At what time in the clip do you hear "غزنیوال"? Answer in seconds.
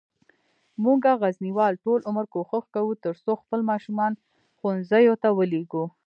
1.21-1.73